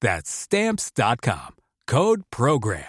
That's 0.00 0.30
Stamps.com. 0.30 1.56
Code 1.86 2.22
PROGRAM. 2.30 2.84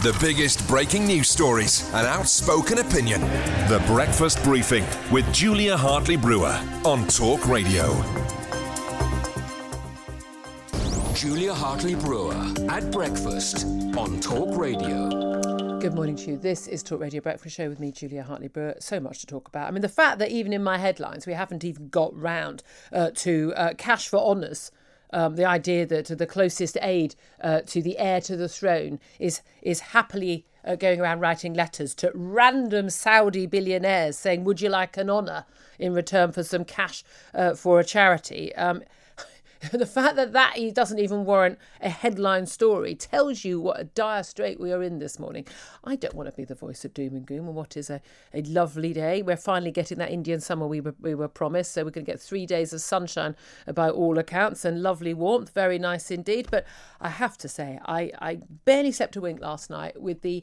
The 0.00 0.16
biggest 0.18 0.66
breaking 0.66 1.06
news 1.06 1.28
stories 1.28 1.86
and 1.92 2.06
outspoken 2.06 2.78
opinion. 2.78 3.20
The 3.68 3.82
Breakfast 3.86 4.42
Briefing 4.42 4.82
with 5.12 5.30
Julia 5.30 5.76
Hartley 5.76 6.16
Brewer 6.16 6.58
on 6.86 7.06
Talk 7.06 7.46
Radio. 7.46 7.92
Julia 11.14 11.52
Hartley 11.52 11.96
Brewer 11.96 12.32
at 12.70 12.90
breakfast 12.90 13.66
on 13.94 14.20
Talk 14.20 14.56
Radio. 14.56 15.29
Good 15.80 15.94
morning 15.94 16.16
to 16.16 16.32
you. 16.32 16.36
This 16.36 16.68
is 16.68 16.82
Talk 16.82 17.00
Radio 17.00 17.22
Breakfast 17.22 17.56
Show 17.56 17.70
with 17.70 17.80
me, 17.80 17.90
Julia 17.90 18.22
Hartley 18.22 18.48
Brewer. 18.48 18.74
So 18.80 19.00
much 19.00 19.20
to 19.20 19.26
talk 19.26 19.48
about. 19.48 19.66
I 19.66 19.70
mean, 19.70 19.80
the 19.80 19.88
fact 19.88 20.18
that 20.18 20.30
even 20.30 20.52
in 20.52 20.62
my 20.62 20.76
headlines, 20.76 21.26
we 21.26 21.32
haven't 21.32 21.64
even 21.64 21.88
got 21.88 22.14
round 22.14 22.62
uh, 22.92 23.12
to 23.14 23.54
uh, 23.56 23.72
cash 23.78 24.06
for 24.06 24.18
honours. 24.18 24.70
Um, 25.14 25.36
the 25.36 25.46
idea 25.46 25.86
that 25.86 26.04
the 26.18 26.26
closest 26.26 26.76
aid 26.82 27.14
uh, 27.40 27.62
to 27.62 27.80
the 27.80 27.96
heir 27.96 28.20
to 28.20 28.36
the 28.36 28.46
throne 28.46 29.00
is 29.18 29.40
is 29.62 29.80
happily 29.80 30.44
uh, 30.66 30.74
going 30.74 31.00
around 31.00 31.20
writing 31.20 31.54
letters 31.54 31.94
to 31.94 32.12
random 32.14 32.90
Saudi 32.90 33.46
billionaires 33.46 34.18
saying, 34.18 34.44
"Would 34.44 34.60
you 34.60 34.68
like 34.68 34.98
an 34.98 35.08
honour 35.08 35.46
in 35.78 35.94
return 35.94 36.30
for 36.32 36.42
some 36.42 36.66
cash 36.66 37.02
uh, 37.32 37.54
for 37.54 37.80
a 37.80 37.84
charity?" 37.84 38.54
Um, 38.54 38.82
the 39.72 39.86
fact 39.86 40.16
that 40.16 40.32
that 40.32 40.56
doesn't 40.74 40.98
even 40.98 41.26
warrant 41.26 41.58
a 41.82 41.90
headline 41.90 42.46
story 42.46 42.94
tells 42.94 43.44
you 43.44 43.60
what 43.60 43.78
a 43.78 43.84
dire 43.84 44.22
strait 44.22 44.58
we 44.58 44.72
are 44.72 44.82
in 44.82 44.98
this 44.98 45.18
morning. 45.18 45.46
I 45.84 45.96
don't 45.96 46.14
want 46.14 46.28
to 46.28 46.32
be 46.32 46.44
the 46.44 46.54
voice 46.54 46.82
of 46.86 46.94
doom 46.94 47.14
and 47.14 47.26
gloom 47.26 47.46
on 47.46 47.54
what 47.54 47.76
is 47.76 47.90
a, 47.90 48.00
a 48.32 48.40
lovely 48.42 48.94
day. 48.94 49.20
We're 49.20 49.36
finally 49.36 49.70
getting 49.70 49.98
that 49.98 50.10
Indian 50.10 50.40
summer 50.40 50.66
we 50.66 50.80
were, 50.80 50.94
we 50.98 51.14
were 51.14 51.28
promised, 51.28 51.72
so 51.72 51.84
we're 51.84 51.90
going 51.90 52.06
to 52.06 52.12
get 52.12 52.20
three 52.20 52.46
days 52.46 52.72
of 52.72 52.80
sunshine 52.80 53.36
by 53.74 53.90
all 53.90 54.18
accounts 54.18 54.64
and 54.64 54.82
lovely 54.82 55.12
warmth. 55.12 55.52
Very 55.52 55.78
nice 55.78 56.10
indeed. 56.10 56.48
But 56.50 56.64
I 56.98 57.10
have 57.10 57.36
to 57.38 57.48
say, 57.48 57.78
I, 57.84 58.12
I 58.18 58.40
barely 58.64 58.92
slept 58.92 59.16
a 59.16 59.20
wink 59.20 59.40
last 59.40 59.68
night 59.68 60.00
with 60.00 60.22
the 60.22 60.42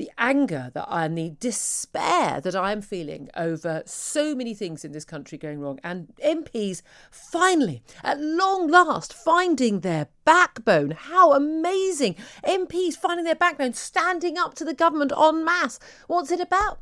the 0.00 0.10
anger 0.16 0.70
that 0.72 0.86
I 0.88 1.04
and 1.04 1.18
the 1.18 1.36
despair 1.40 2.40
that 2.40 2.56
I 2.56 2.72
am 2.72 2.80
feeling 2.80 3.28
over 3.36 3.82
so 3.84 4.34
many 4.34 4.54
things 4.54 4.82
in 4.82 4.92
this 4.92 5.04
country 5.04 5.36
going 5.36 5.60
wrong, 5.60 5.78
and 5.84 6.08
MPs 6.24 6.80
finally, 7.10 7.82
at 8.02 8.18
long 8.18 8.66
last, 8.66 9.12
finding 9.12 9.80
their 9.80 10.08
backbone. 10.24 10.92
How 10.92 11.34
amazing! 11.34 12.16
MPs 12.42 12.94
finding 12.94 13.26
their 13.26 13.34
backbone, 13.34 13.74
standing 13.74 14.38
up 14.38 14.54
to 14.54 14.64
the 14.64 14.72
government 14.72 15.12
en 15.12 15.44
masse. 15.44 15.78
What's 16.06 16.30
it 16.30 16.40
about? 16.40 16.78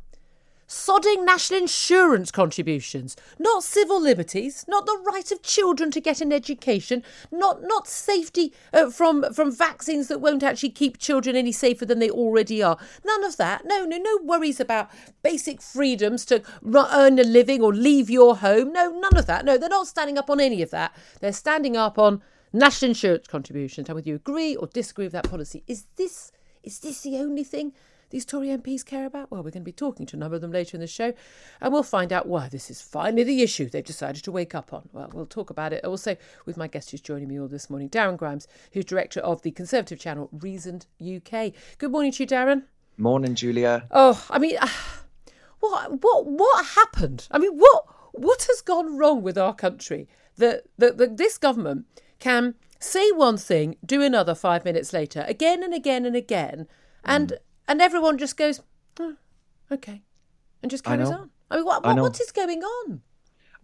Sodding 0.69 1.25
national 1.25 1.59
insurance 1.59 2.31
contributions, 2.31 3.17
not 3.39 3.63
civil 3.63 3.99
liberties, 3.99 4.63
not 4.67 4.85
the 4.85 5.01
right 5.03 5.31
of 5.31 5.41
children 5.41 5.89
to 5.89 5.99
get 5.99 6.21
an 6.21 6.31
education, 6.31 7.03
not 7.31 7.63
not 7.63 7.87
safety 7.87 8.53
uh, 8.71 8.89
from 8.89 9.33
from 9.33 9.51
vaccines 9.51 10.07
that 10.07 10.21
won't 10.21 10.43
actually 10.43 10.69
keep 10.69 10.99
children 10.99 11.35
any 11.35 11.51
safer 11.51 11.85
than 11.85 11.99
they 11.99 12.09
already 12.09 12.61
are. 12.61 12.77
None 13.03 13.23
of 13.23 13.37
that. 13.37 13.65
No, 13.65 13.83
no, 13.83 13.97
no 13.97 14.19
worries 14.23 14.59
about 14.59 14.89
basic 15.23 15.61
freedoms 15.61 16.23
to 16.25 16.43
earn 16.93 17.17
a 17.17 17.23
living 17.23 17.61
or 17.61 17.73
leave 17.73 18.09
your 18.09 18.37
home. 18.37 18.71
No, 18.71 18.91
none 18.91 19.17
of 19.17 19.25
that. 19.25 19.43
No, 19.43 19.57
they're 19.57 19.69
not 19.69 19.87
standing 19.87 20.17
up 20.17 20.29
on 20.29 20.39
any 20.39 20.61
of 20.61 20.69
that. 20.69 20.95
They're 21.19 21.33
standing 21.33 21.75
up 21.75 21.97
on 21.97 22.21
national 22.53 22.89
insurance 22.89 23.27
contributions. 23.27 23.89
And 23.89 23.95
whether 23.95 24.09
you 24.09 24.15
agree 24.15 24.55
or 24.55 24.67
disagree 24.67 25.05
with 25.05 25.13
that 25.13 25.29
policy, 25.29 25.63
is 25.67 25.87
this 25.95 26.31
is 26.61 26.79
this 26.79 27.01
the 27.01 27.17
only 27.17 27.43
thing 27.43 27.73
these 28.09 28.25
Tory 28.25 28.47
MPs 28.47 28.85
care 28.85 29.05
about? 29.05 29.29
Well, 29.29 29.41
we're 29.43 29.51
going 29.51 29.63
to 29.63 29.65
be 29.65 29.71
talking 29.71 30.05
to 30.07 30.15
a 30.15 30.19
number 30.19 30.35
of 30.35 30.41
them 30.41 30.51
later 30.51 30.75
in 30.75 30.81
the 30.81 30.87
show, 30.87 31.13
and 31.61 31.71
we'll 31.71 31.83
find 31.83 32.11
out 32.11 32.27
why 32.27 32.49
this 32.49 32.69
is 32.69 32.81
finally 32.81 33.23
the 33.23 33.41
issue 33.41 33.69
they've 33.69 33.83
decided 33.83 34.23
to 34.23 34.31
wake 34.31 34.55
up 34.55 34.73
on. 34.73 34.89
Well, 34.91 35.09
we'll 35.13 35.25
talk 35.25 35.49
about 35.49 35.73
it 35.73 35.85
also 35.85 36.17
with 36.45 36.57
my 36.57 36.67
guest 36.67 36.91
who's 36.91 37.01
joining 37.01 37.27
me 37.27 37.39
all 37.39 37.47
this 37.47 37.69
morning, 37.69 37.89
Darren 37.89 38.17
Grimes, 38.17 38.47
who's 38.73 38.85
director 38.85 39.19
of 39.19 39.41
the 39.41 39.51
Conservative 39.51 39.99
channel 39.99 40.29
Reasoned 40.31 40.87
UK. 40.99 41.53
Good 41.77 41.91
morning 41.91 42.11
to 42.13 42.23
you, 42.23 42.27
Darren. 42.27 42.63
Morning, 42.97 43.35
Julia. 43.35 43.87
Oh, 43.91 44.25
I 44.29 44.39
mean, 44.39 44.57
what 45.59 46.03
what 46.03 46.25
what 46.25 46.65
happened? 46.65 47.27
I 47.31 47.37
mean, 47.37 47.57
what 47.57 47.85
what 48.11 48.43
has 48.43 48.61
gone 48.61 48.97
wrong 48.97 49.21
with 49.21 49.37
our 49.37 49.53
country 49.53 50.07
that 50.37 50.63
that, 50.77 50.97
that 50.97 51.17
this 51.17 51.37
government 51.37 51.85
can 52.19 52.55
say 52.79 53.11
one 53.11 53.37
thing, 53.37 53.75
do 53.85 54.01
another 54.01 54.35
five 54.35 54.65
minutes 54.65 54.93
later, 54.93 55.23
again 55.27 55.63
and 55.63 55.73
again 55.73 56.05
and 56.05 56.15
again, 56.15 56.67
and 57.03 57.29
mm 57.29 57.37
and 57.69 57.81
everyone 57.81 58.17
just 58.17 58.35
goes, 58.35 58.61
oh, 58.99 59.15
okay, 59.71 60.01
and 60.61 60.69
just 60.69 60.83
carries 60.83 61.09
on. 61.09 61.29
I 61.49 61.55
mean, 61.55 61.65
what, 61.65 61.85
what 61.85 61.97
what 61.97 62.19
is 62.19 62.31
going 62.31 62.61
on? 62.63 63.01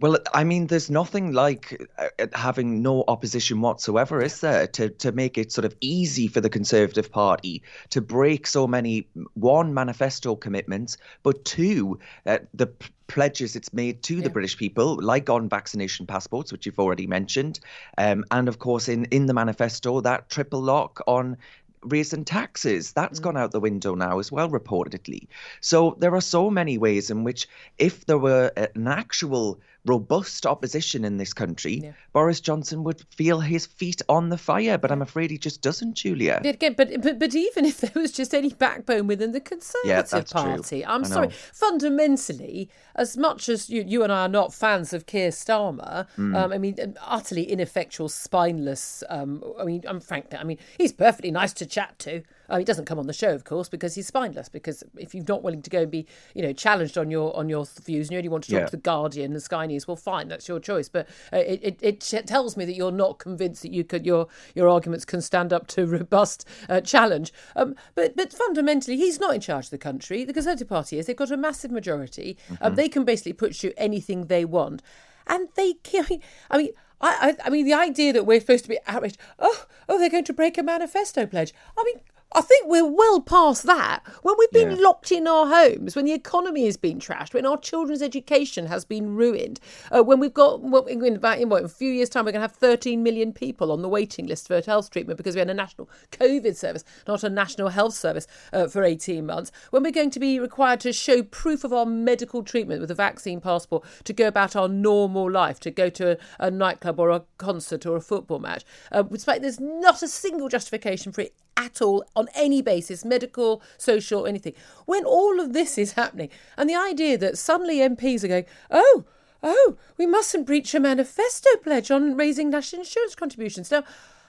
Well, 0.02 0.18
I 0.34 0.44
mean, 0.44 0.68
there's 0.68 0.90
nothing 0.90 1.32
like 1.32 1.82
uh, 1.98 2.10
uh, 2.20 2.28
having 2.34 2.82
no 2.82 3.06
opposition 3.08 3.62
whatsoever, 3.62 4.22
is 4.22 4.42
there, 4.42 4.68
to, 4.68 4.90
to 4.90 5.14
make 5.14 5.38
it 5.38 5.54
sort 5.54 5.64
of 5.64 5.74
easy 5.80 6.28
for 6.28 6.42
the 6.42 6.50
Conservative 6.50 7.10
Party 7.10 7.64
to 7.92 8.02
break 8.02 8.46
so 8.46 8.68
many, 8.68 9.08
one, 9.36 9.74
manifesto 9.74 10.36
commitments, 10.36 10.98
but 11.24 11.46
two, 11.46 12.00
uh, 12.26 12.40
the 12.54 12.68
pledges 13.08 13.56
it's 13.56 13.72
made 13.72 14.04
to 14.04 14.16
yeah. 14.16 14.24
the 14.24 14.30
British 14.30 14.58
people, 14.58 15.00
like 15.02 15.30
on 15.30 15.48
vaccination 15.48 16.06
passports, 16.06 16.52
which 16.52 16.66
you've 16.66 16.80
already 16.80 17.08
mentioned, 17.08 17.62
um, 17.98 18.26
and 18.32 18.50
of 18.50 18.60
course 18.60 18.90
in 18.90 19.06
in 19.06 19.28
the 19.28 19.34
manifesto 19.34 20.02
that 20.02 20.30
triple 20.30 20.62
lock 20.62 21.02
on 21.08 21.38
raising 21.86 22.26
taxes. 22.26 22.94
That's 22.94 23.20
mm. 23.20 23.24
gone 23.24 23.38
out 23.38 23.52
the 23.52 23.60
window 23.60 23.96
now 23.96 24.20
as 24.20 24.32
well, 24.32 24.50
reportedly. 24.50 25.28
So 25.62 25.96
there 26.00 26.16
are 26.16 26.22
so 26.22 26.50
many 26.50 26.78
ways 26.78 27.10
in 27.10 27.24
which, 27.24 27.48
if 27.78 28.06
there 28.06 28.18
were 28.18 28.52
an 28.56 28.88
actual 28.88 29.60
robust 29.86 30.46
opposition 30.46 31.06
in 31.06 31.18
this 31.18 31.34
country, 31.34 31.82
yeah. 31.84 31.92
Boris 32.14 32.42
Johnson 32.42 32.84
would 32.84 33.02
feel 33.12 33.40
his 33.40 33.66
feet 33.66 34.02
on 34.10 34.30
the 34.30 34.38
fire. 34.38 34.78
But 34.78 34.92
I'm 34.92 35.02
afraid 35.02 35.32
he 35.32 35.38
just 35.38 35.62
doesn't, 35.62 35.94
Julia. 35.96 36.40
But, 36.42 36.56
again, 36.56 36.74
but, 36.78 36.90
but, 37.02 37.20
but 37.20 37.36
even 37.36 37.66
if 37.66 37.82
there 37.82 37.92
was 37.96 38.12
just 38.12 38.34
any 38.34 38.50
backbone 38.50 39.08
within 39.08 39.32
the 39.32 39.40
Conservative 39.40 40.12
yeah, 40.12 40.24
Party, 40.24 40.82
true. 40.82 40.92
I'm 40.92 41.06
sorry, 41.06 41.30
fundamentally, 41.54 42.70
as 42.96 43.18
much 43.18 43.50
as 43.50 43.70
you, 43.70 43.84
you 43.86 44.04
and 44.04 44.12
I 44.12 44.24
are 44.24 44.30
not 44.30 44.54
fans 44.54 44.94
of 44.94 45.06
Keir 45.06 45.30
Starmer, 45.30 46.08
mm. 46.18 46.36
um, 46.36 46.52
I 46.52 46.58
mean, 46.58 46.96
utterly 47.02 47.44
ineffectual, 47.44 48.10
spineless. 48.10 49.04
Um, 49.10 49.44
I 49.60 49.64
mean, 49.64 49.84
I'm 49.88 50.00
frank. 50.00 50.34
I 50.38 50.44
mean, 50.44 50.58
he's 50.78 50.92
perfectly 50.92 51.32
nice 51.32 51.54
to 51.54 51.66
chat 51.66 51.98
to. 52.00 52.24
Uh, 52.50 52.58
he 52.58 52.64
doesn't 52.66 52.86
come 52.86 53.00
on 53.00 53.08
the 53.08 53.14
show, 53.14 53.34
of 53.34 53.44
course, 53.44 53.70
because 53.70 53.96
he's 53.96 54.08
spineless. 54.08 54.50
Because 54.50 54.84
if 54.98 55.14
you're 55.16 55.26
not 55.28 55.44
willing 55.44 55.62
to 55.62 55.70
go 55.70 55.82
and 55.82 55.92
be, 55.92 56.06
you 56.34 56.42
know, 56.42 56.54
challenged 56.54 56.98
on 56.98 57.10
your 57.12 57.36
on 57.36 57.50
your 57.50 57.66
views, 57.84 58.08
and 58.08 58.14
you 58.14 58.18
only 58.20 58.30
want 58.30 58.44
to 58.46 58.52
talk 58.52 58.60
Yeah. 58.60 58.66
to 58.66 58.72
the 58.72 58.78
Guardian 58.82 59.32
and 59.34 59.42
Sky 59.42 59.66
News, 59.66 59.88
well, 59.88 59.96
fine, 59.98 60.28
that's 60.28 60.48
your 60.48 60.60
choice. 60.60 60.90
But 60.90 61.08
uh, 61.34 61.38
it, 61.38 61.80
it 61.82 62.14
it 62.14 62.28
tells 62.28 62.56
me 62.58 62.66
that 62.66 62.74
you're 62.76 62.92
not 62.92 63.20
convinced 63.20 63.62
that 63.64 63.72
you 63.74 63.84
could 63.84 64.06
your 64.06 64.28
your 64.54 64.70
arguments 64.70 65.06
can 65.06 65.22
stand 65.22 65.52
up 65.54 65.68
to 65.68 65.86
robust 65.88 66.48
uh, 66.70 66.82
challenge. 66.82 67.34
Um, 67.56 67.76
but 67.96 68.16
but 68.16 68.32
fundamentally, 68.34 68.98
he's 68.98 69.20
not 69.20 69.34
in 69.36 69.42
charge 69.42 69.66
of 69.66 69.72
the 69.72 69.78
country. 69.78 70.24
The 70.24 70.34
Conservative 70.34 70.70
Party 70.70 71.00
is. 71.00 71.06
They've 71.08 71.16
got 71.16 71.32
a 71.32 71.38
massive 71.38 71.72
majority. 71.72 72.38
Um, 72.62 72.76
they 72.76 72.90
can 72.90 73.04
basically 73.06 73.34
push 73.34 73.60
through 73.60 73.74
anything 73.78 74.26
they 74.28 74.46
want, 74.46 74.82
and 75.28 75.50
they. 75.56 75.76
I 76.50 76.58
mean. 76.58 76.70
I, 77.02 77.36
I, 77.42 77.48
I 77.48 77.50
mean, 77.50 77.66
the 77.66 77.74
idea 77.74 78.14
that 78.14 78.26
we're 78.26 78.40
supposed 78.40 78.64
to 78.64 78.70
be 78.70 78.80
outraged. 78.88 79.18
Oh, 79.38 79.66
oh, 79.90 80.00
they're 80.00 80.10
going 80.10 80.24
to 80.24 80.34
break 80.34 80.58
a 80.58 80.64
manifesto 80.64 81.26
pledge. 81.26 81.54
I 81.78 81.84
mean, 81.84 82.00
I 82.36 82.42
think 82.42 82.68
we're 82.68 82.86
well 82.86 83.22
past 83.22 83.64
that. 83.64 84.02
When 84.22 84.36
we've 84.38 84.52
been 84.52 84.72
Yeah. 84.72 84.78
locked 84.82 85.10
in 85.10 85.26
our 85.26 85.48
homes, 85.48 85.96
when 85.96 86.04
the 86.04 86.12
economy 86.12 86.66
has 86.66 86.76
been 86.76 87.00
trashed, 87.00 87.34
when 87.34 87.46
our 87.46 87.58
children's 87.58 88.02
education 88.02 88.66
has 88.66 88.84
been 88.84 89.16
ruined, 89.16 89.62
uh, 89.90 90.04
when 90.04 90.20
we've 90.20 90.34
got 90.34 90.62
well, 90.62 90.84
in, 90.84 91.16
about- 91.16 91.40
in, 91.40 91.48
what, 91.48 91.60
in 91.60 91.66
a 91.66 91.70
few 91.70 91.90
years' 91.90 92.10
time, 92.10 92.26
we're 92.26 92.34
going 92.34 92.42
to 92.42 92.48
have 92.50 92.52
13 92.52 93.02
million 93.02 93.32
people 93.32 93.72
on 93.72 93.82
the 93.82 93.88
waiting 93.88 94.28
list 94.28 94.48
for 94.48 94.62
health 94.62 94.90
treatment 94.90 95.16
because 95.16 95.34
we 95.36 95.40
had 95.40 95.50
a 95.50 95.54
national 95.54 95.90
COVID 96.12 96.58
service, 96.58 96.84
not 97.08 97.24
a 97.24 97.30
national 97.30 97.70
health 97.70 97.94
service 97.94 98.28
uh, 98.52 98.68
for 98.68 98.84
18 98.84 99.26
months. 99.26 99.52
When 99.72 99.84
we're 99.84 99.92
going 99.92 100.12
to 100.12 100.20
be 100.20 100.38
required 100.38 100.82
to 100.82 100.92
show 100.92 101.24
proof 101.24 101.64
of 101.64 101.72
our 101.72 101.86
medical 101.86 102.44
treatment 102.44 102.82
with 102.82 102.92
a 102.92 102.96
vaccine 102.96 103.40
passport 103.40 103.86
to 104.04 104.12
go 104.12 104.28
about 104.28 104.58
our 104.58 104.68
normal 104.68 105.32
life, 105.32 105.62
to 105.62 105.72
go 105.72 105.90
to 105.92 106.12
a, 106.40 106.48
a 106.48 106.52
nightclub 106.52 107.00
or 107.00 107.12
a 107.12 107.24
concert 107.38 107.86
or 107.86 107.96
a 107.96 108.02
football 108.02 108.40
match, 108.40 108.66
uh, 108.92 109.04
despite 109.04 109.42
there's 109.42 109.62
not 109.62 110.04
a 110.04 110.08
single 110.10 110.50
justification 110.50 111.14
for 111.14 111.22
it 111.22 111.34
at 111.58 111.82
all 111.82 112.04
on 112.18 112.25
any 112.34 112.62
basis, 112.62 113.06
medical, 113.06 113.62
social, 113.78 114.26
anything. 114.26 114.54
When 114.86 115.06
all 115.06 115.40
of 115.40 115.54
this 115.54 115.78
is 115.78 115.94
happening, 115.94 116.30
and 116.58 116.70
the 116.70 116.76
idea 116.76 117.18
that 117.18 117.38
suddenly 117.38 117.78
MPs 117.78 118.24
are 118.24 118.30
going, 118.30 118.46
oh, 118.72 119.06
oh, 119.44 119.78
we 119.98 120.06
mustn't 120.06 120.48
breach 120.48 120.74
a 120.74 120.80
manifesto 120.80 121.50
pledge 121.64 121.92
on 121.92 122.18
raising 122.18 122.50
national 122.50 122.82
insurance 122.82 123.16
contributions. 123.16 123.72
Now, 123.72 123.84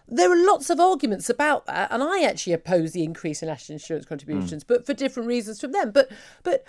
there 0.08 0.30
are 0.30 0.46
lots 0.46 0.70
of 0.70 0.78
arguments 0.78 1.28
about 1.28 1.66
that, 1.66 1.90
and 1.90 2.02
I 2.02 2.22
actually 2.22 2.52
oppose 2.52 2.92
the 2.92 3.02
increase 3.02 3.42
in 3.42 3.48
national 3.48 3.74
insurance 3.74 4.06
contributions, 4.06 4.62
mm. 4.62 4.68
but 4.68 4.86
for 4.86 4.94
different 4.94 5.26
reasons 5.26 5.60
from 5.60 5.72
them. 5.72 5.90
But 5.90 6.10
but 6.44 6.64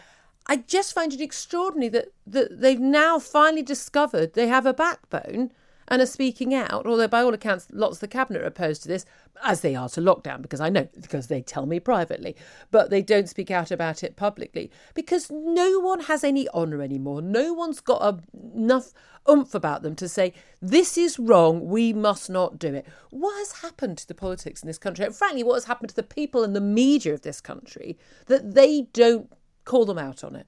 I 0.47 0.57
just 0.57 0.93
find 0.93 1.13
it 1.13 1.21
extraordinary 1.21 1.89
that, 1.89 2.07
that 2.25 2.61
they've 2.61 2.79
now 2.79 3.19
finally 3.19 3.61
discovered 3.61 4.33
they 4.33 4.47
have 4.47 4.65
a 4.65 4.73
backbone 4.73 5.51
and 5.87 6.01
are 6.01 6.05
speaking 6.05 6.53
out, 6.53 6.85
although 6.85 7.07
by 7.07 7.21
all 7.21 7.33
accounts, 7.33 7.67
lots 7.71 7.97
of 7.97 8.01
the 8.01 8.07
cabinet 8.07 8.41
are 8.41 8.47
opposed 8.47 8.81
to 8.83 8.87
this, 8.87 9.05
as 9.43 9.61
they 9.61 9.75
are 9.75 9.89
to 9.89 10.01
lockdown, 10.01 10.41
because 10.41 10.59
I 10.59 10.69
know, 10.69 10.87
because 10.99 11.27
they 11.27 11.41
tell 11.41 11.65
me 11.65 11.79
privately, 11.79 12.35
but 12.71 12.89
they 12.89 13.01
don't 13.01 13.29
speak 13.29 13.51
out 13.51 13.71
about 13.71 14.03
it 14.03 14.15
publicly, 14.15 14.71
because 14.93 15.29
no 15.31 15.79
one 15.79 16.01
has 16.01 16.23
any 16.23 16.49
honour 16.49 16.81
anymore. 16.81 17.21
No 17.21 17.53
one's 17.53 17.79
got 17.79 18.01
a, 18.01 18.19
enough 18.55 18.93
oomph 19.29 19.53
about 19.53 19.81
them 19.81 19.95
to 19.95 20.07
say, 20.07 20.33
this 20.61 20.97
is 20.97 21.19
wrong, 21.19 21.67
we 21.67 21.93
must 21.93 22.29
not 22.29 22.57
do 22.57 22.73
it. 22.73 22.87
What 23.09 23.37
has 23.37 23.61
happened 23.61 23.97
to 23.99 24.07
the 24.07 24.15
politics 24.15 24.63
in 24.63 24.67
this 24.67 24.77
country? 24.77 25.05
And 25.05 25.15
frankly, 25.15 25.43
what 25.43 25.55
has 25.55 25.65
happened 25.65 25.89
to 25.89 25.95
the 25.95 26.03
people 26.03 26.43
and 26.43 26.55
the 26.55 26.61
media 26.61 27.13
of 27.13 27.21
this 27.21 27.41
country 27.41 27.97
that 28.27 28.55
they 28.55 28.83
don't 28.93 29.31
call 29.65 29.85
them 29.85 29.97
out 29.97 30.23
on 30.23 30.35
it? 30.35 30.47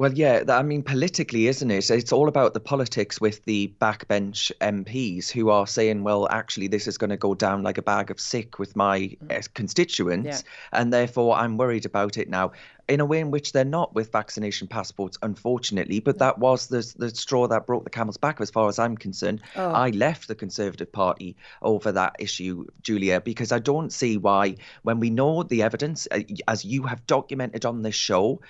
Well, 0.00 0.14
yeah, 0.14 0.44
I 0.48 0.62
mean, 0.62 0.82
politically, 0.82 1.46
isn't 1.46 1.70
it? 1.70 1.90
It's 1.90 2.10
all 2.10 2.28
about 2.28 2.54
the 2.54 2.60
politics 2.60 3.20
with 3.20 3.44
the 3.44 3.70
backbench 3.82 4.50
MPs 4.58 5.30
who 5.30 5.50
are 5.50 5.66
saying, 5.66 6.04
well, 6.04 6.26
actually, 6.30 6.68
this 6.68 6.88
is 6.88 6.96
going 6.96 7.10
to 7.10 7.18
go 7.18 7.34
down 7.34 7.62
like 7.62 7.76
a 7.76 7.82
bag 7.82 8.10
of 8.10 8.18
sick 8.18 8.58
with 8.58 8.74
my 8.74 9.14
uh, 9.28 9.42
constituents, 9.52 10.42
Yeah. 10.42 10.78
and 10.80 10.90
therefore 10.90 11.36
I'm 11.36 11.58
worried 11.58 11.84
about 11.84 12.16
it 12.16 12.30
now. 12.30 12.52
In 12.88 13.00
a 13.00 13.04
way 13.04 13.20
in 13.20 13.30
which 13.30 13.52
they're 13.52 13.62
not 13.66 13.94
with 13.94 14.10
vaccination 14.10 14.68
passports, 14.68 15.18
unfortunately, 15.22 16.00
but 16.00 16.16
that 16.16 16.38
was 16.38 16.68
the, 16.68 16.94
the 16.96 17.14
straw 17.14 17.46
that 17.48 17.66
broke 17.66 17.84
the 17.84 17.90
camel's 17.90 18.16
back, 18.16 18.40
as 18.40 18.50
far 18.50 18.70
as 18.70 18.78
I'm 18.78 18.96
concerned. 18.96 19.42
I 19.54 19.90
left 19.90 20.28
the 20.28 20.34
Conservative 20.34 20.90
Party 20.90 21.36
over 21.60 21.92
that 21.92 22.16
issue, 22.18 22.64
Julia, 22.80 23.20
because 23.20 23.52
I 23.52 23.58
don't 23.58 23.92
see 23.92 24.16
why, 24.16 24.56
when 24.82 24.98
we 24.98 25.10
know 25.10 25.42
the 25.42 25.62
evidence, 25.62 26.08
uh, 26.10 26.20
as 26.48 26.64
you 26.64 26.84
have 26.84 27.06
documented 27.06 27.66
on 27.66 27.82
this 27.82 27.94
show, 27.94 28.40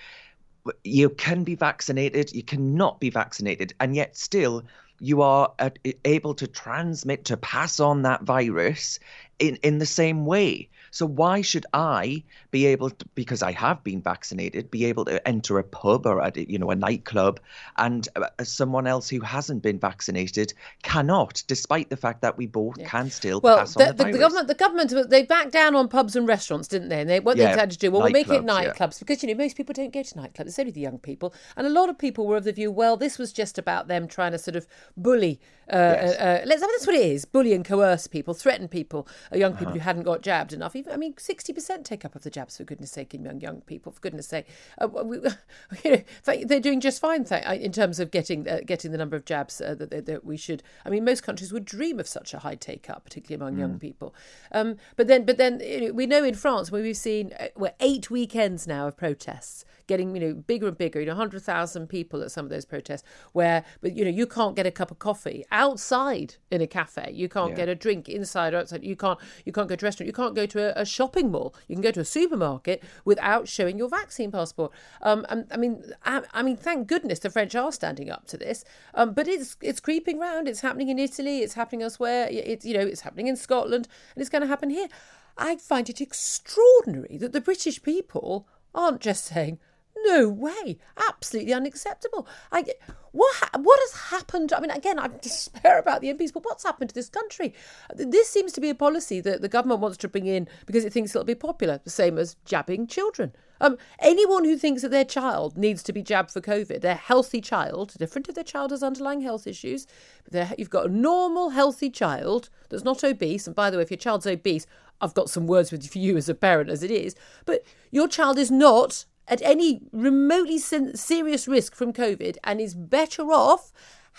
you 0.85 1.11
can 1.11 1.45
be 1.45 1.55
vaccinated, 1.55 2.33
you 2.33 2.43
cannot 2.43 3.01
be 3.01 3.11
vaccinated, 3.11 3.73
and 3.81 3.95
yet 3.95 4.17
still 4.17 4.65
you 5.01 5.23
are 5.23 5.53
uh, 5.59 5.71
able 6.05 6.35
to 6.35 6.47
transmit, 6.47 7.25
to 7.25 7.37
pass 7.37 7.81
on 7.81 8.03
that 8.03 8.23
virus 8.23 8.99
in, 9.39 9.57
in 9.62 9.79
the 9.79 9.87
same 9.87 10.27
way. 10.27 10.69
So 10.90 11.06
why 11.06 11.42
should 11.42 11.66
I 11.72 12.25
be 12.50 12.66
able 12.66 12.90
to, 12.90 13.06
because 13.14 13.42
I 13.42 13.52
have 13.52 13.82
been 13.84 14.02
vaccinated, 14.02 14.70
be 14.70 14.84
able 14.87 15.04
to 15.06 15.26
enter 15.26 15.58
a 15.58 15.64
pub 15.64 16.06
or 16.06 16.22
at 16.22 16.37
you 16.37 16.58
know 16.58 16.70
a 16.70 16.76
nightclub, 16.76 17.40
and 17.76 18.08
uh, 18.16 18.26
someone 18.44 18.87
else 18.87 19.08
who 19.08 19.20
hasn't 19.20 19.62
been 19.62 19.78
vaccinated 19.78 20.52
cannot, 20.82 21.42
despite 21.46 21.90
the 21.90 21.96
fact 21.96 22.22
that 22.22 22.37
we 22.37 22.46
both 22.46 22.82
can 22.84 23.10
still 23.10 23.40
Well, 23.42 23.56
pass 23.56 23.76
on 23.76 23.87
the, 23.87 23.94
the, 23.96 24.04
the, 24.04 24.12
the 24.12 24.19
government, 24.19 24.48
the 24.48 24.54
government, 24.54 25.10
they 25.10 25.22
backed 25.22 25.52
down 25.52 25.75
on 25.75 25.88
pubs 25.88 26.14
and 26.14 26.28
restaurants, 26.28 26.69
didn't 26.69 26.88
they? 26.90 27.00
And 27.00 27.08
they, 27.08 27.20
what 27.20 27.38
they 27.38 27.46
Yeah, 27.46 27.54
had 27.54 27.70
to 27.70 27.78
do, 27.78 27.90
well, 27.90 28.02
we'll 28.02 28.10
make 28.10 28.32
it 28.32 28.42
nightclubs, 28.44 28.98
yeah. 28.98 28.98
because 28.98 29.22
you 29.22 29.28
know 29.28 29.34
most 29.42 29.56
people 29.56 29.72
don't 29.72 29.92
go 29.94 30.02
to 30.02 30.14
nightclubs. 30.14 30.46
It's 30.46 30.58
only 30.58 30.72
the 30.72 30.81
young 30.81 30.98
people, 30.98 31.34
and 31.56 31.66
a 31.66 31.70
lot 31.70 31.88
of 31.88 31.98
people 31.98 32.26
were 32.26 32.37
of 32.37 32.44
the 32.44 32.52
view, 32.52 32.70
well, 32.70 32.98
this 32.98 33.19
was 33.19 33.32
just 33.32 33.56
about 33.58 33.88
them 33.88 34.06
trying 34.08 34.32
to 34.32 34.38
sort 34.38 34.56
of 34.56 34.66
bully. 34.96 35.40
Uh, 35.72 35.76
Yes. 35.87 36.20
uh, 36.20 36.22
uh, 36.22 36.42
let's. 36.44 36.62
I 36.62 36.66
mean, 36.66 36.72
that's 36.72 36.87
what 36.87 36.96
it 36.96 37.06
is: 37.06 37.25
bully 37.25 37.54
and 37.54 37.64
coerce 37.64 38.06
people, 38.06 38.34
threaten 38.34 38.69
people, 38.69 39.08
uh, 39.32 39.37
young 39.38 39.54
Uh-huh. 39.54 39.56
people 39.56 39.75
who 39.75 39.81
hadn't 39.81 40.02
got 40.02 40.20
jabbed 40.20 40.52
enough. 40.52 40.75
Even, 40.81 40.93
I 40.93 40.97
mean, 40.97 41.15
sixty 41.19 41.53
percent 41.53 41.87
take 41.87 42.05
up 42.05 42.15
of 42.15 42.23
the 42.23 42.31
jabs 42.31 42.56
for 42.56 42.65
goodness' 42.65 42.91
sake 42.91 43.15
in 43.15 43.25
young 43.25 43.41
young 43.41 43.61
people. 43.62 43.93
For 43.93 44.00
goodness' 44.00 44.27
sake, 44.27 44.47
uh, 44.79 44.88
we, 44.88 45.19
you 45.85 45.91
know, 45.91 46.03
they're 46.44 46.61
doing 46.61 46.81
just 46.81 47.00
fine 47.00 47.25
th- 47.25 47.44
in 47.61 47.73
terms 47.73 48.00
of 48.00 48.11
getting 48.11 48.49
uh, 48.49 48.61
getting 48.67 48.93
the 48.93 48.99
number 48.99 49.17
of 49.17 49.25
jabs 49.25 49.61
uh, 49.61 49.75
that, 49.75 50.06
that, 50.06 50.25
we 50.25 50.37
should. 50.37 50.62
I 50.85 50.91
mean, 50.91 51.05
most 51.05 51.23
countries 51.23 51.53
would 51.53 51.65
dream 51.65 52.00
of 52.00 52.09
such 52.09 52.35
a 52.35 52.41
high 52.41 52.55
take 52.55 52.88
up, 52.91 53.05
particularly 53.05 53.41
among 53.41 53.61
young 53.61 53.79
people. 53.79 54.15
Um, 54.53 54.77
but 54.97 55.06
then, 55.06 55.25
but 55.25 55.37
then 55.37 55.61
you 55.61 55.88
know, 55.88 55.93
we 55.93 56.06
know 56.06 56.25
in 56.25 56.35
France 56.35 56.71
where 56.71 56.83
we've 56.83 56.97
seen 56.97 57.33
uh, 57.38 57.49
well, 57.56 57.75
eight 57.81 58.11
weekends 58.11 58.67
now 58.67 58.88
of 58.88 58.97
protests 58.97 59.65
getting 59.90 60.14
you 60.16 60.20
know 60.25 60.34
bigger 60.52 60.69
and 60.69 60.78
bigger. 60.78 61.00
You 61.00 61.06
know, 61.06 61.14
hundred 61.25 61.42
thousand 61.42 61.88
people 61.88 62.22
at 62.22 62.31
some 62.31 62.44
of 62.46 62.50
those 62.54 62.64
protests 62.64 63.04
where, 63.32 63.64
but 63.82 63.90
you 63.96 64.04
know, 64.06 64.14
you 64.20 64.26
can't 64.38 64.54
get 64.58 64.66
a 64.66 64.70
cup 64.81 64.90
of 64.94 64.98
coffee 65.08 65.44
outside 65.50 66.37
in 66.50 66.60
a 66.60 66.66
cafe. 66.78 67.10
You 67.12 67.28
can't 67.28 67.50
Yeah. 67.50 67.56
get 67.62 67.69
a 67.69 67.75
drink 67.75 68.08
inside 68.08 68.54
or 68.54 68.58
outside. 68.58 68.84
You 68.84 68.96
can't 69.04 69.19
you 69.44 69.52
can't 69.52 69.69
go 69.69 69.76
to 69.76 69.84
a 69.84 69.88
restaurant. 69.88 70.06
You 70.06 70.19
can't 70.22 70.34
go 70.34 70.46
to 70.46 70.58
a, 70.78 70.82
a 70.82 70.84
shopping 70.96 71.31
mall. 71.34 71.54
You 71.69 71.75
can 71.76 71.82
go 71.82 71.90
to 71.90 72.00
a 72.00 72.04
supermarket 72.04 72.82
without 73.04 73.48
showing 73.48 73.76
your 73.78 73.88
vaccine 73.88 74.31
passport. 74.31 74.70
Um, 75.02 75.26
and, 75.28 75.46
I 75.50 75.56
mean, 75.56 75.82
I, 76.04 76.22
I 76.32 76.42
mean, 76.42 76.56
thank 76.56 76.87
goodness 76.87 77.19
the 77.19 77.31
French 77.31 77.54
are 77.56 77.72
standing 77.72 78.08
up 78.10 78.26
to 78.28 78.37
this. 78.37 78.64
Um, 78.94 79.12
but 79.12 79.26
it's 79.28 79.56
it's 79.60 79.81
creeping 79.81 80.19
round. 80.19 80.48
It's 80.48 80.60
happening 80.60 80.88
in 80.88 80.98
Italy. 80.98 81.38
It's 81.40 81.54
happening 81.54 81.82
elsewhere. 81.82 82.28
It's 82.31 82.64
you 82.64 82.75
know 82.75 82.87
it's 82.92 83.02
happening 83.02 83.26
in 83.26 83.37
Scotland, 83.37 83.88
and 84.14 84.20
it's 84.22 84.31
going 84.31 84.42
to 84.42 84.48
happen 84.54 84.70
here. 84.70 84.88
I 85.37 85.56
find 85.56 85.88
it 85.88 86.00
extraordinary 86.00 87.16
that 87.19 87.32
the 87.32 87.40
British 87.40 87.82
people 87.82 88.46
aren't 88.75 89.00
just 89.00 89.25
saying. 89.25 89.59
No 89.97 90.28
way! 90.28 90.78
Absolutely 91.09 91.52
unacceptable. 91.52 92.26
I 92.50 92.64
what 93.12 93.35
ha- 93.37 93.59
what 93.59 93.78
has 93.80 94.11
happened? 94.11 94.52
I 94.52 94.61
mean, 94.61 94.70
again, 94.70 94.99
I 94.99 95.09
despair 95.23 95.78
about 95.78 96.00
the 96.00 96.12
MPs, 96.12 96.32
but 96.32 96.44
what's 96.44 96.64
happened 96.64 96.90
to 96.90 96.94
this 96.94 97.09
country? 97.09 97.54
This 97.94 98.28
seems 98.28 98.52
to 98.52 98.61
be 98.61 98.70
a 98.70 98.75
policy 98.75 99.20
that 99.20 99.42
the 99.42 99.49
government 99.49 99.80
wants 99.80 99.97
to 99.99 100.09
bring 100.09 100.26
in 100.26 100.49
because 100.66 100.85
it 100.85 100.92
thinks 100.92 101.14
it'll 101.14 101.25
be 101.25 101.35
popular, 101.35 101.80
the 101.82 101.90
same 101.90 102.18
as 102.18 102.37
jabbing 102.44 102.87
children. 102.87 103.32
Um, 103.62 103.76
anyone 103.99 104.44
who 104.44 104.56
thinks 104.56 104.80
that 104.82 104.90
their 104.90 105.04
child 105.04 105.59
needs 105.59 105.82
to 105.82 105.92
be 105.92 106.02
jabbed 106.02 106.30
for 106.30 106.40
COVID, 106.40 106.80
their 106.80 106.94
healthy 106.94 107.42
child, 107.42 107.94
different 107.99 108.28
if 108.28 108.35
their 108.35 108.44
child 108.44 108.70
has 108.70 108.82
underlying 108.82 109.20
health 109.20 109.47
issues, 109.47 109.87
but 110.30 110.59
you've 110.59 110.70
got 110.70 110.87
a 110.87 110.92
normal, 110.92 111.50
healthy 111.50 111.90
child 111.90 112.49
that's 112.70 112.85
not 112.85 113.04
obese. 113.04 113.47
And 113.47 113.54
by 113.54 113.68
the 113.68 113.76
way, 113.76 113.82
if 113.82 113.90
your 113.90 113.99
child's 113.99 114.26
obese, 114.26 114.66
I've 115.02 115.14
got 115.14 115.28
some 115.28 115.47
words 115.47 115.73
with 115.73 115.87
for 115.90 115.99
you 115.99 116.16
as 116.16 116.28
a 116.28 116.35
parent 116.35 116.70
as 116.70 116.82
it 116.82 116.90
is. 116.90 117.14
But 117.44 117.64
your 117.90 118.09
child 118.09 118.38
is 118.38 118.50
not 118.50 119.04
at 119.30 119.40
any 119.42 119.80
remotely 119.92 120.58
sen- 120.58 120.96
serious 120.96 121.49
risk 121.49 121.75
from 121.75 121.92
COVID 121.92 122.37
and 122.44 122.60
is 122.60 122.75
better 122.75 123.22
off 123.32 123.72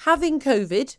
having 0.05 0.39
COVID 0.39 0.97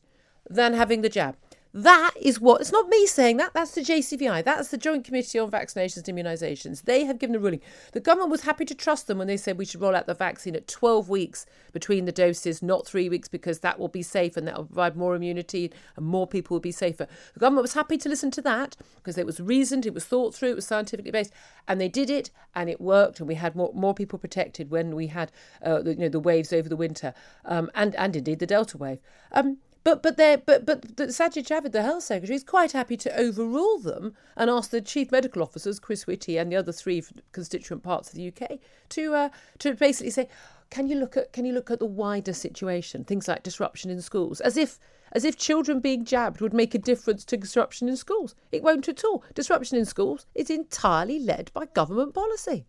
than 0.49 0.75
having 0.75 1.01
the 1.01 1.09
jab. 1.09 1.37
That 1.75 2.11
is 2.21 2.39
what, 2.39 2.61
it's 2.61 2.71
not 2.71 2.89
me 2.89 3.07
saying 3.07 3.39
that, 3.39 3.55
that's 3.55 3.71
the 3.71 3.81
JCVI, 3.81 4.45
that's 4.45 4.69
the 4.69 4.77
Joint 4.77 5.05
Committee 5.05 5.39
on 5.39 5.51
Vaccinations 5.51 6.07
and 6.07 6.19
Immunisations. 6.19 6.83
They 6.83 7.05
have 7.05 7.19
given 7.19 7.35
a 7.35 7.39
ruling. 7.39 7.63
The 7.93 8.01
government 8.01 8.31
was 8.31 8.43
happy 8.43 8.67
to 8.67 8.75
trust 8.75 9.07
them 9.07 9.17
when 9.17 9.27
they 9.27 9.39
said 9.39 9.57
we 9.57 9.65
should 9.65 9.81
roll 9.81 9.97
out 9.97 10.07
the 10.07 10.13
vaccine 10.13 10.55
at 10.55 10.69
12 10.69 11.09
weeks 11.09 11.47
between 11.73 12.05
the 12.05 12.13
doses, 12.13 12.63
not 12.63 12.87
three 12.87 13.09
weeks, 13.09 13.27
because 13.27 13.61
that 13.61 13.79
will 13.79 13.89
be 13.89 14.03
safe 14.03 14.37
and 14.37 14.47
that 14.47 14.59
will 14.59 14.67
provide 14.67 14.97
more 14.97 15.15
immunity 15.15 15.73
and 15.97 16.05
more 16.05 16.27
people 16.27 16.55
will 16.55 16.61
be 16.61 16.73
safer. 16.73 17.07
The 17.33 17.41
government 17.41 17.63
was 17.63 17.73
happy 17.73 17.97
to 17.97 18.09
listen 18.09 18.31
to 18.33 18.43
that 18.43 18.77
because 18.97 19.17
it 19.17 19.25
was 19.25 19.41
reasoned, 19.41 19.87
it 19.87 19.95
was 19.95 20.05
thought 20.05 20.35
through, 20.35 20.51
it 20.51 20.57
was 20.57 20.67
scientifically 20.67 21.11
based, 21.11 21.33
and 21.67 21.81
they 21.81 21.89
did 21.89 22.11
it 22.11 22.31
and 22.55 22.69
it 22.69 22.83
worked, 22.83 23.19
and 23.19 23.27
we 23.27 23.37
had 23.37 23.57
more, 23.57 23.73
more 23.73 23.95
people 23.95 24.19
protected 24.19 24.71
when 24.71 24.95
we 24.95 25.07
had 25.07 25.33
uh, 25.63 25.81
the, 25.81 25.95
you 25.95 26.01
know, 26.01 26.09
the 26.11 26.21
waves 26.21 26.53
over 26.53 26.69
the 26.69 26.77
winter 26.77 27.15
um, 27.47 27.71
and, 27.75 27.95
and 27.95 28.15
indeed 28.15 28.41
the 28.41 28.47
Delta 28.47 28.77
wave. 28.77 28.99
Um, 29.33 29.57
But 29.85 30.03
but 30.03 30.17
they 30.17 30.37
but 30.37 30.65
but 30.65 30.97
the 30.97 31.07
Sajid 31.07 31.47
Javid, 31.47 31.73
the 31.73 31.83
health 31.83 32.05
secretary, 32.05 32.37
is 32.37 32.45
quite 32.45 32.73
happy 32.73 32.97
to 32.99 33.19
overrule 33.19 33.79
them 33.79 34.15
and 34.37 34.49
ask 34.49 34.71
the 34.71 34.81
chief 34.81 35.11
medical 35.11 35.43
officers, 35.43 35.81
Chris 35.81 36.07
Whitty, 36.07 36.39
and 36.39 36.53
the 36.53 36.57
other 36.57 36.73
three 36.73 37.03
constituent 37.33 37.83
parts 37.83 38.09
of 38.09 38.15
the 38.15 38.29
UK 38.29 38.59
to 38.91 39.15
uh, 39.15 39.29
to 39.59 39.75
basically 39.75 40.11
say, 40.11 40.29
can 40.71 40.89
you 40.89 40.97
look 40.97 41.17
at 41.17 41.33
can 41.33 41.45
you 41.45 41.53
look 41.53 41.71
at 41.71 41.81
the 41.81 41.87
wider 41.87 42.33
situation, 42.33 43.05
things 43.05 43.27
like 43.27 43.43
disruption 43.43 43.91
in 43.91 44.01
schools, 44.01 44.41
as 44.41 44.57
if 44.57 44.79
as 45.13 45.25
if 45.25 45.37
children 45.37 45.81
being 45.81 46.05
jabbed 46.05 46.41
would 46.41 46.55
make 46.55 46.75
a 46.75 46.79
difference 46.79 47.25
to 47.27 47.37
disruption 47.37 47.89
in 47.89 47.97
schools. 47.97 48.35
It 48.51 48.63
won't 48.63 48.89
at 48.89 49.05
all. 49.05 49.25
Disruption 49.35 49.79
in 49.79 49.85
schools 49.85 50.27
is 50.35 50.49
entirely 50.49 51.19
led 51.19 51.51
by 51.53 51.67
government 51.67 52.15
policy. 52.15 52.67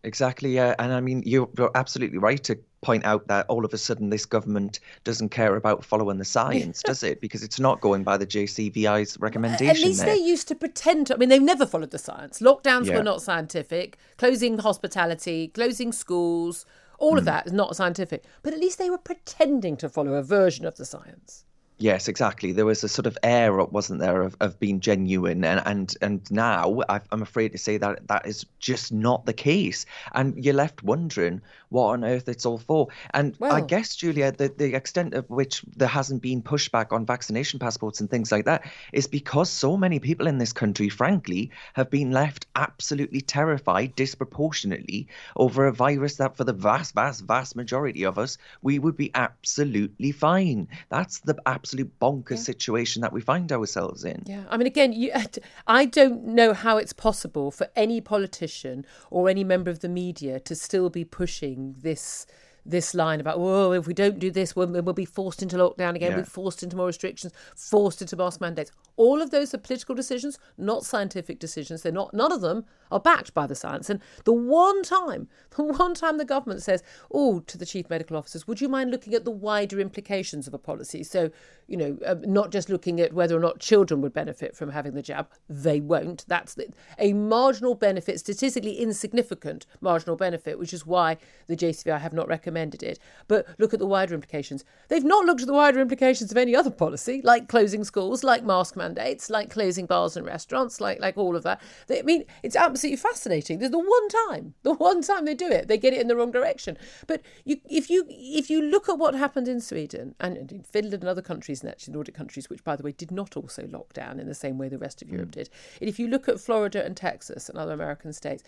Exactly, 0.04 0.54
yeah. 0.54 0.74
And 0.78 0.92
I 0.92 1.00
mean, 1.00 1.22
you're, 1.26 1.48
you're 1.56 1.70
absolutely 1.74 2.18
right 2.18 2.42
to 2.44 2.58
point 2.80 3.04
out 3.04 3.26
that 3.26 3.46
all 3.48 3.64
of 3.64 3.74
a 3.74 3.78
sudden 3.78 4.10
this 4.10 4.24
government 4.24 4.78
doesn't 5.02 5.30
care 5.30 5.56
about 5.56 5.84
following 5.84 6.18
the 6.18 6.24
science, 6.24 6.82
does 6.82 7.02
it? 7.02 7.20
Because 7.20 7.42
it's 7.42 7.58
not 7.58 7.80
going 7.80 8.04
by 8.04 8.16
the 8.16 8.26
JCVI's 8.26 9.18
recommendation. 9.18 9.70
At 9.70 9.78
least 9.78 10.04
there. 10.04 10.14
they 10.14 10.20
used 10.20 10.46
to 10.48 10.54
pretend. 10.54 11.08
To, 11.08 11.14
I 11.14 11.16
mean, 11.16 11.28
they've 11.28 11.42
never 11.42 11.66
followed 11.66 11.90
the 11.90 11.98
science. 11.98 12.38
Lockdowns 12.40 12.86
yeah. 12.86 12.96
were 12.96 13.02
not 13.02 13.20
scientific. 13.22 13.98
Closing 14.16 14.58
hospitality, 14.58 15.48
closing 15.48 15.90
schools, 15.90 16.64
all 16.98 17.14
mm. 17.14 17.18
of 17.18 17.24
that 17.24 17.46
is 17.46 17.52
not 17.52 17.74
scientific. 17.74 18.24
But 18.42 18.52
at 18.52 18.60
least 18.60 18.78
they 18.78 18.90
were 18.90 18.98
pretending 18.98 19.76
to 19.78 19.88
follow 19.88 20.14
a 20.14 20.22
version 20.22 20.64
of 20.64 20.76
the 20.76 20.84
science. 20.84 21.44
Yes, 21.80 22.08
exactly. 22.08 22.50
There 22.50 22.66
was 22.66 22.82
a 22.82 22.88
sort 22.88 23.06
of 23.06 23.16
air, 23.22 23.54
wasn't 23.54 24.00
there, 24.00 24.22
of, 24.22 24.36
of 24.40 24.58
being 24.58 24.80
genuine, 24.80 25.44
and 25.44 25.62
and 25.64 25.94
and 26.02 26.28
now 26.28 26.80
I'm 26.88 27.22
afraid 27.22 27.52
to 27.52 27.58
say 27.58 27.76
that 27.76 28.08
that 28.08 28.26
is 28.26 28.44
just 28.58 28.92
not 28.92 29.26
the 29.26 29.32
case, 29.32 29.86
and 30.12 30.44
you're 30.44 30.54
left 30.54 30.82
wondering 30.82 31.40
what 31.68 31.90
on 31.90 32.02
earth 32.04 32.28
it's 32.28 32.44
all 32.44 32.58
for. 32.58 32.88
And 33.14 33.36
well, 33.38 33.52
I 33.52 33.60
guess, 33.60 33.94
Julia, 33.94 34.32
the 34.32 34.48
the 34.48 34.74
extent 34.74 35.14
of 35.14 35.30
which 35.30 35.62
there 35.76 35.86
hasn't 35.86 36.20
been 36.20 36.42
pushback 36.42 36.90
on 36.90 37.06
vaccination 37.06 37.60
passports 37.60 38.00
and 38.00 38.10
things 38.10 38.32
like 38.32 38.46
that 38.46 38.68
is 38.92 39.06
because 39.06 39.48
so 39.48 39.76
many 39.76 40.00
people 40.00 40.26
in 40.26 40.38
this 40.38 40.52
country, 40.52 40.88
frankly, 40.88 41.52
have 41.74 41.90
been 41.90 42.10
left 42.10 42.48
absolutely 42.56 43.20
terrified, 43.20 43.94
disproportionately, 43.94 45.06
over 45.36 45.68
a 45.68 45.72
virus 45.72 46.16
that, 46.16 46.36
for 46.36 46.42
the 46.42 46.52
vast, 46.52 46.92
vast, 46.94 47.24
vast 47.24 47.54
majority 47.54 48.02
of 48.02 48.18
us, 48.18 48.36
we 48.62 48.80
would 48.80 48.96
be 48.96 49.12
absolutely 49.14 50.10
fine. 50.10 50.66
That's 50.88 51.20
the 51.20 51.36
absolute 51.46 51.67
absolute 51.68 51.98
bonkers 52.00 52.30
yeah. 52.30 52.36
situation 52.36 53.02
that 53.02 53.12
we 53.12 53.20
find 53.20 53.52
ourselves 53.52 54.02
in. 54.04 54.22
Yeah, 54.26 54.44
I 54.48 54.56
mean, 54.56 54.66
again, 54.66 54.94
you, 54.94 55.12
I 55.66 55.84
don't 55.84 56.24
know 56.24 56.54
how 56.54 56.78
it's 56.78 56.94
possible 56.94 57.50
for 57.50 57.68
any 57.76 58.00
politician 58.00 58.86
or 59.10 59.28
any 59.28 59.44
member 59.44 59.70
of 59.70 59.80
the 59.80 59.88
media 59.88 60.40
to 60.40 60.54
still 60.54 60.88
be 60.88 61.04
pushing 61.04 61.76
this 61.78 62.26
this 62.66 62.94
line 62.94 63.18
about, 63.18 63.36
oh, 63.38 63.72
if 63.72 63.86
we 63.86 63.94
don't 63.94 64.18
do 64.18 64.30
this, 64.30 64.54
we'll, 64.54 64.66
we'll 64.66 64.92
be 64.92 65.06
forced 65.06 65.42
into 65.42 65.56
lockdown 65.56 65.94
again, 65.96 66.10
yeah. 66.10 66.16
we'll 66.16 66.24
be 66.24 66.30
forced 66.30 66.62
into 66.62 66.76
more 66.76 66.86
restrictions, 66.86 67.32
forced 67.56 68.02
into 68.02 68.14
mask 68.14 68.42
mandates. 68.42 68.70
All 68.98 69.22
of 69.22 69.30
those 69.30 69.54
are 69.54 69.58
political 69.58 69.94
decisions, 69.94 70.40
not 70.58 70.84
scientific 70.84 71.38
decisions. 71.38 71.82
They're 71.82 71.92
not. 71.92 72.12
None 72.12 72.32
of 72.32 72.40
them 72.40 72.64
are 72.90 72.98
backed 72.98 73.32
by 73.32 73.46
the 73.46 73.54
science. 73.54 73.88
And 73.88 74.00
the 74.24 74.32
one 74.32 74.82
time, 74.82 75.28
the 75.56 75.62
one 75.62 75.94
time 75.94 76.18
the 76.18 76.24
government 76.24 76.62
says, 76.62 76.82
"Oh," 77.12 77.38
to 77.40 77.56
the 77.56 77.64
chief 77.64 77.88
medical 77.88 78.16
officers, 78.16 78.48
"Would 78.48 78.60
you 78.60 78.68
mind 78.68 78.90
looking 78.90 79.14
at 79.14 79.24
the 79.24 79.30
wider 79.30 79.78
implications 79.78 80.48
of 80.48 80.52
a 80.52 80.58
policy?" 80.58 81.04
So, 81.04 81.30
you 81.68 81.76
know, 81.76 81.98
uh, 82.04 82.16
not 82.24 82.50
just 82.50 82.68
looking 82.68 83.00
at 83.00 83.12
whether 83.12 83.36
or 83.36 83.40
not 83.40 83.60
children 83.60 84.00
would 84.00 84.12
benefit 84.12 84.56
from 84.56 84.70
having 84.70 84.94
the 84.94 85.02
jab. 85.02 85.28
They 85.48 85.78
won't. 85.78 86.24
That's 86.26 86.54
the, 86.54 86.68
a 86.98 87.12
marginal 87.12 87.76
benefit, 87.76 88.18
statistically 88.18 88.80
insignificant 88.80 89.64
marginal 89.80 90.16
benefit, 90.16 90.58
which 90.58 90.72
is 90.72 90.84
why 90.84 91.18
the 91.46 91.56
JCVI 91.56 92.00
have 92.00 92.12
not 92.12 92.26
recommended 92.26 92.82
it. 92.82 92.98
But 93.28 93.46
look 93.58 93.72
at 93.72 93.78
the 93.78 93.86
wider 93.86 94.14
implications. 94.14 94.64
They've 94.88 95.04
not 95.04 95.24
looked 95.24 95.42
at 95.42 95.46
the 95.46 95.52
wider 95.52 95.78
implications 95.78 96.32
of 96.32 96.36
any 96.36 96.56
other 96.56 96.70
policy, 96.70 97.20
like 97.22 97.46
closing 97.46 97.84
schools, 97.84 98.24
like 98.24 98.42
mask 98.42 98.74
mandates 98.74 98.87
mandates, 98.88 99.30
like 99.30 99.50
closing 99.50 99.86
bars 99.86 100.16
and 100.16 100.26
restaurants, 100.26 100.80
like 100.80 101.00
like 101.00 101.16
all 101.16 101.36
of 101.36 101.42
that. 101.42 101.60
They, 101.86 102.00
I 102.00 102.02
mean, 102.02 102.24
it's 102.42 102.56
absolutely 102.56 102.96
fascinating. 102.96 103.58
There's 103.58 103.70
the 103.70 103.78
one 103.78 104.08
time, 104.26 104.54
the 104.62 104.74
one 104.74 105.02
time 105.02 105.24
they 105.24 105.34
do 105.34 105.48
it, 105.48 105.68
they 105.68 105.78
get 105.78 105.92
it 105.92 106.00
in 106.00 106.08
the 106.08 106.16
wrong 106.16 106.30
direction. 106.30 106.76
But 107.06 107.22
you, 107.44 107.60
if 107.68 107.90
you 107.90 108.04
if 108.08 108.50
you 108.50 108.62
look 108.62 108.88
at 108.88 108.98
what 108.98 109.14
happened 109.14 109.48
in 109.48 109.60
Sweden 109.60 110.14
and, 110.20 110.36
in 110.50 110.62
Finland 110.62 111.02
and 111.02 111.08
other 111.08 111.22
countries, 111.22 111.62
and 111.62 111.70
actually 111.70 111.94
Nordic 111.94 112.14
countries, 112.14 112.48
which 112.50 112.64
by 112.64 112.76
the 112.76 112.82
way 112.82 112.92
did 112.92 113.10
not 113.10 113.36
also 113.36 113.66
lock 113.68 113.92
down 113.92 114.18
in 114.18 114.26
the 114.26 114.34
same 114.34 114.58
way 114.58 114.68
the 114.68 114.78
rest 114.78 115.02
of 115.02 115.08
Europe 115.08 115.28
mm. 115.28 115.32
did, 115.32 115.50
and 115.80 115.88
if 115.88 115.98
you 115.98 116.08
look 116.08 116.28
at 116.28 116.40
Florida 116.40 116.84
and 116.84 116.96
Texas 116.96 117.48
and 117.48 117.58
other 117.58 117.72
American 117.72 118.12
states, 118.12 118.42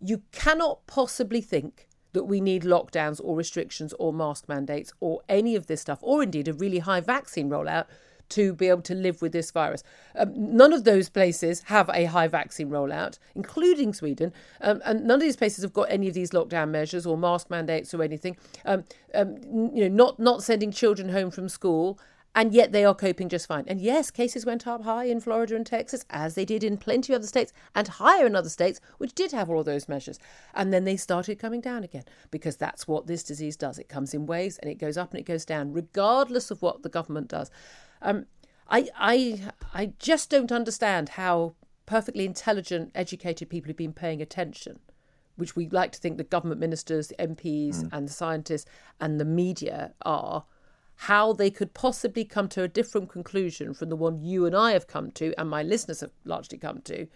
you 0.00 0.22
cannot 0.32 0.86
possibly 0.86 1.40
think 1.40 1.88
that 2.12 2.24
we 2.24 2.40
need 2.40 2.62
lockdowns 2.62 3.20
or 3.24 3.36
restrictions 3.36 3.92
or 3.98 4.12
mask 4.12 4.48
mandates 4.48 4.92
or 5.00 5.20
any 5.28 5.56
of 5.56 5.66
this 5.66 5.80
stuff, 5.80 5.98
or 6.00 6.22
indeed 6.22 6.46
a 6.46 6.52
really 6.52 6.78
high 6.78 7.00
vaccine 7.00 7.50
rollout 7.50 7.86
to 8.30 8.52
be 8.52 8.68
able 8.68 8.82
to 8.82 8.94
live 8.94 9.22
with 9.22 9.32
this 9.32 9.50
virus. 9.50 9.82
Um, 10.14 10.32
none 10.34 10.72
of 10.72 10.84
those 10.84 11.08
places 11.08 11.62
have 11.64 11.90
a 11.92 12.06
high 12.06 12.28
vaccine 12.28 12.70
rollout, 12.70 13.18
including 13.34 13.92
Sweden, 13.92 14.32
um, 14.60 14.80
and 14.84 15.04
none 15.04 15.16
of 15.16 15.22
these 15.22 15.36
places 15.36 15.62
have 15.62 15.72
got 15.72 15.90
any 15.90 16.08
of 16.08 16.14
these 16.14 16.30
lockdown 16.30 16.70
measures 16.70 17.06
or 17.06 17.16
mask 17.16 17.50
mandates 17.50 17.94
or 17.94 18.02
anything. 18.02 18.36
Um, 18.64 18.84
um 19.14 19.38
you 19.74 19.88
know, 19.88 19.94
not 20.04 20.18
not 20.18 20.42
sending 20.42 20.72
children 20.72 21.10
home 21.10 21.30
from 21.30 21.48
school. 21.48 21.98
And 22.36 22.52
yet 22.52 22.72
they 22.72 22.84
are 22.84 22.96
coping 22.96 23.28
just 23.28 23.46
fine. 23.46 23.64
And 23.68 23.80
yes, 23.80 24.10
cases 24.10 24.44
went 24.44 24.66
up 24.66 24.82
high 24.82 25.04
in 25.04 25.20
Florida 25.20 25.54
and 25.54 25.64
Texas, 25.64 26.04
as 26.10 26.34
they 26.34 26.44
did 26.44 26.64
in 26.64 26.76
plenty 26.78 27.12
of 27.12 27.18
other 27.20 27.28
states, 27.28 27.52
and 27.76 27.86
higher 27.86 28.26
in 28.26 28.34
other 28.34 28.48
states, 28.48 28.80
which 28.98 29.14
did 29.14 29.30
have 29.30 29.48
all 29.48 29.62
those 29.62 29.88
measures. 29.88 30.18
And 30.52 30.72
then 30.72 30.84
they 30.84 30.96
started 30.96 31.38
coming 31.38 31.60
down 31.60 31.84
again, 31.84 32.04
because 32.32 32.56
that's 32.56 32.88
what 32.88 33.06
this 33.06 33.22
disease 33.22 33.56
does. 33.56 33.78
It 33.78 33.88
comes 33.88 34.14
in 34.14 34.26
waves 34.26 34.58
and 34.58 34.68
it 34.68 34.80
goes 34.80 34.96
up 34.96 35.12
and 35.12 35.20
it 35.20 35.26
goes 35.26 35.44
down, 35.44 35.72
regardless 35.72 36.50
of 36.50 36.60
what 36.60 36.82
the 36.82 36.88
government 36.88 37.28
does. 37.28 37.52
Um, 38.04 38.26
I, 38.68 38.88
I, 38.96 39.40
I 39.72 39.92
just 39.98 40.30
don't 40.30 40.52
understand 40.52 41.10
how 41.10 41.54
perfectly 41.86 42.24
intelligent, 42.24 42.92
educated 42.94 43.50
people 43.50 43.68
who've 43.68 43.76
been 43.76 43.92
paying 43.92 44.22
attention, 44.22 44.78
which 45.36 45.56
we 45.56 45.68
like 45.68 45.92
to 45.92 45.98
think 45.98 46.16
the 46.16 46.24
government 46.24 46.60
ministers, 46.60 47.08
the 47.08 47.16
MPs, 47.16 47.82
mm. 47.82 47.88
and 47.92 48.08
the 48.08 48.12
scientists 48.12 48.66
and 49.00 49.20
the 49.20 49.24
media 49.24 49.94
are, 50.02 50.44
how 50.96 51.32
they 51.32 51.50
could 51.50 51.74
possibly 51.74 52.24
come 52.24 52.48
to 52.48 52.62
a 52.62 52.68
different 52.68 53.08
conclusion 53.08 53.74
from 53.74 53.88
the 53.88 53.96
one 53.96 54.22
you 54.22 54.46
and 54.46 54.54
I 54.54 54.72
have 54.72 54.86
come 54.86 55.10
to, 55.12 55.34
and 55.36 55.50
my 55.50 55.62
listeners 55.62 56.00
have 56.00 56.12
largely 56.24 56.58
come 56.58 56.80
to, 56.82 57.08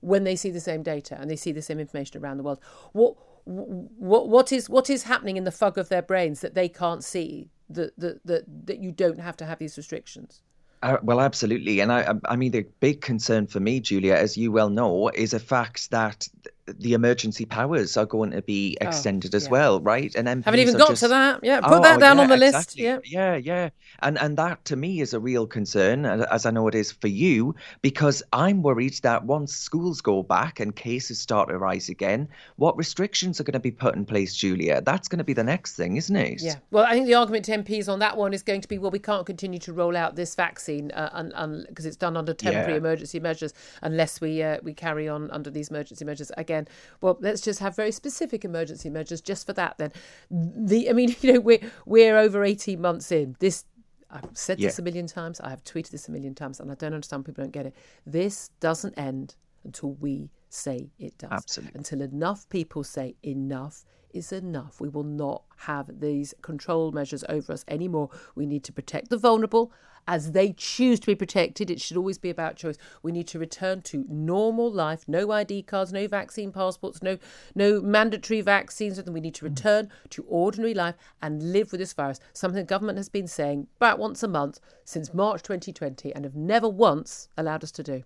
when 0.00 0.24
they 0.24 0.36
see 0.36 0.50
the 0.50 0.60
same 0.60 0.82
data 0.82 1.18
and 1.18 1.30
they 1.30 1.36
see 1.36 1.50
the 1.50 1.62
same 1.62 1.80
information 1.80 2.22
around 2.22 2.36
the 2.36 2.42
world. 2.42 2.60
What 2.92 3.16
what 3.46 4.28
what 4.28 4.52
is 4.52 4.70
what 4.70 4.88
is 4.88 5.02
happening 5.02 5.36
in 5.36 5.44
the 5.44 5.50
fog 5.50 5.76
of 5.76 5.88
their 5.88 6.02
brains 6.02 6.40
that 6.40 6.54
they 6.54 6.68
can't 6.68 7.04
see 7.04 7.50
that 7.70 7.98
that 7.98 8.24
that, 8.24 8.66
that 8.66 8.78
you 8.78 8.92
don't 8.92 9.20
have 9.20 9.36
to 9.38 9.44
have 9.44 9.58
these 9.58 9.76
restrictions? 9.76 10.42
Uh, 10.82 10.98
well, 11.02 11.20
absolutely, 11.20 11.80
and 11.80 11.90
I, 11.90 12.12
I 12.26 12.36
mean, 12.36 12.52
the 12.52 12.66
big 12.80 13.00
concern 13.00 13.46
for 13.46 13.58
me, 13.58 13.80
Julia, 13.80 14.14
as 14.14 14.36
you 14.36 14.52
well 14.52 14.68
know, 14.68 15.08
is 15.08 15.32
a 15.32 15.38
fact 15.38 15.90
that 15.90 16.28
the 16.66 16.94
emergency 16.94 17.44
powers 17.44 17.96
are 17.96 18.06
going 18.06 18.30
to 18.30 18.42
be 18.42 18.76
oh, 18.80 18.86
extended 18.86 19.34
oh, 19.34 19.36
as 19.36 19.48
well, 19.48 19.80
right? 19.80 20.14
And 20.14 20.26
MPs 20.26 20.44
haven't 20.44 20.60
even 20.60 20.76
got 20.76 20.90
just... 20.90 21.02
to 21.02 21.08
that. 21.08 21.40
Yeah, 21.42 21.60
put 21.60 21.78
oh, 21.78 21.82
that 21.82 22.00
down 22.00 22.16
yeah, 22.16 22.22
on 22.22 22.28
the 22.28 22.34
exactly. 22.34 22.84
list. 22.84 23.04
Yeah, 23.04 23.34
yeah, 23.34 23.36
yeah. 23.36 23.70
And 24.00 24.18
and 24.18 24.36
that 24.38 24.64
to 24.66 24.76
me 24.76 25.00
is 25.00 25.12
a 25.12 25.20
real 25.20 25.46
concern, 25.46 26.06
as 26.06 26.46
I 26.46 26.50
know 26.50 26.66
it 26.68 26.74
is 26.74 26.90
for 26.90 27.08
you, 27.08 27.54
because 27.82 28.22
I'm 28.32 28.62
worried 28.62 28.94
that 29.02 29.24
once 29.24 29.54
schools 29.54 30.00
go 30.00 30.22
back 30.22 30.60
and 30.60 30.74
cases 30.74 31.18
start 31.18 31.48
to 31.48 31.58
rise 31.58 31.88
again, 31.88 32.28
what 32.56 32.76
restrictions 32.76 33.40
are 33.40 33.44
going 33.44 33.52
to 33.52 33.60
be 33.60 33.70
put 33.70 33.94
in 33.94 34.06
place, 34.06 34.34
Julia? 34.34 34.80
That's 34.80 35.08
going 35.08 35.18
to 35.18 35.24
be 35.24 35.34
the 35.34 35.44
next 35.44 35.76
thing, 35.76 35.96
isn't 35.96 36.16
it? 36.16 36.42
Yeah. 36.42 36.56
Well, 36.70 36.84
I 36.84 36.92
think 36.92 37.06
the 37.06 37.14
argument 37.14 37.44
to 37.46 37.58
MPs 37.58 37.88
on 37.88 37.98
that 37.98 38.16
one 38.16 38.32
is 38.32 38.42
going 38.42 38.62
to 38.62 38.68
be, 38.68 38.78
well, 38.78 38.90
we 38.90 38.98
can't 38.98 39.26
continue 39.26 39.58
to 39.60 39.72
roll 39.72 39.96
out 39.96 40.16
this 40.16 40.34
vaccine 40.34 40.88
because 40.88 41.84
uh, 41.84 41.88
it's 41.88 41.96
done 41.96 42.16
under 42.16 42.32
temporary 42.32 42.72
yeah. 42.72 42.78
emergency 42.78 43.20
measures 43.20 43.52
unless 43.82 44.20
we 44.20 44.42
uh, 44.42 44.58
we 44.62 44.72
carry 44.72 45.08
on 45.08 45.30
under 45.30 45.50
these 45.50 45.68
emergency 45.68 46.04
measures 46.04 46.30
again 46.36 46.53
again. 46.54 46.68
Well, 47.00 47.18
let's 47.20 47.40
just 47.40 47.60
have 47.60 47.76
very 47.76 47.92
specific 47.92 48.44
emergency 48.44 48.90
measures 48.90 49.20
just 49.20 49.46
for 49.46 49.52
that. 49.54 49.78
Then, 49.78 49.92
the 50.30 50.88
I 50.88 50.92
mean, 50.92 51.14
you 51.20 51.34
know, 51.34 51.40
we're 51.40 51.60
we're 51.86 52.18
over 52.18 52.44
eighteen 52.44 52.80
months 52.80 53.10
in. 53.12 53.36
This 53.40 53.64
I've 54.10 54.28
said 54.32 54.60
yeah. 54.60 54.68
this 54.68 54.78
a 54.78 54.82
million 54.82 55.06
times. 55.06 55.40
I 55.40 55.50
have 55.50 55.64
tweeted 55.64 55.90
this 55.90 56.08
a 56.08 56.12
million 56.12 56.34
times, 56.34 56.60
and 56.60 56.70
I 56.70 56.74
don't 56.74 56.94
understand 56.94 57.24
people 57.24 57.42
don't 57.42 57.52
get 57.52 57.66
it. 57.66 57.74
This 58.06 58.50
doesn't 58.60 58.94
end 58.96 59.34
until 59.64 59.92
we 59.94 60.30
say 60.54 60.90
it 60.98 61.18
does. 61.18 61.30
Absolutely. 61.30 61.78
Until 61.78 62.02
enough 62.02 62.48
people 62.48 62.84
say 62.84 63.16
enough 63.22 63.84
is 64.14 64.32
enough. 64.32 64.80
We 64.80 64.88
will 64.88 65.02
not 65.02 65.42
have 65.56 66.00
these 66.00 66.34
control 66.40 66.92
measures 66.92 67.24
over 67.28 67.52
us 67.52 67.64
anymore. 67.68 68.10
We 68.34 68.46
need 68.46 68.64
to 68.64 68.72
protect 68.72 69.10
the 69.10 69.18
vulnerable 69.18 69.72
as 70.06 70.32
they 70.32 70.52
choose 70.52 71.00
to 71.00 71.06
be 71.06 71.14
protected. 71.14 71.70
It 71.70 71.80
should 71.80 71.96
always 71.96 72.18
be 72.18 72.30
about 72.30 72.56
choice. 72.56 72.76
We 73.02 73.12
need 73.12 73.26
to 73.28 73.38
return 73.38 73.82
to 73.82 74.04
normal 74.08 74.70
life, 74.70 75.04
no 75.08 75.30
ID 75.30 75.62
cards, 75.62 75.92
no 75.92 76.06
vaccine 76.06 76.52
passports, 76.52 77.02
no 77.02 77.18
no 77.54 77.80
mandatory 77.80 78.40
vaccines. 78.40 79.02
We 79.02 79.20
need 79.20 79.34
to 79.36 79.44
mm. 79.44 79.50
return 79.50 79.90
to 80.10 80.24
ordinary 80.28 80.74
life 80.74 80.94
and 81.22 81.52
live 81.52 81.72
with 81.72 81.80
this 81.80 81.92
virus. 81.92 82.20
Something 82.32 82.62
the 82.62 82.64
government 82.64 82.98
has 82.98 83.08
been 83.08 83.26
saying 83.26 83.66
about 83.76 83.98
once 83.98 84.22
a 84.22 84.28
month 84.28 84.60
since 84.84 85.14
March 85.14 85.42
2020 85.42 86.14
and 86.14 86.24
have 86.24 86.36
never 86.36 86.68
once 86.68 87.28
allowed 87.36 87.64
us 87.64 87.72
to 87.72 87.82
do. 87.82 88.04